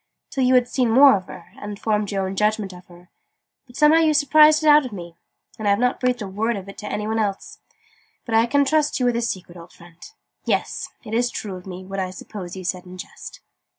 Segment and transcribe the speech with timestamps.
[0.31, 3.11] "till you had seen more of her, and formed your own judgment of her:
[3.67, 5.15] but somehow you surprised it out of me.
[5.59, 7.59] And I've not breathed a word of it to any one else.
[8.25, 10.01] But I can trust you with a secret, old friend!
[10.43, 10.89] Yes!
[11.03, 13.41] It's true of me, what I suppose you said in jest.